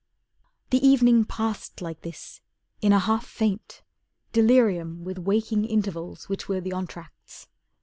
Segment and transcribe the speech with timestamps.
[0.71, 2.41] The evening passed like this,
[2.81, 3.83] in a half faint,
[4.33, 7.47] Delirium with waking intervals Which were the entr'acts.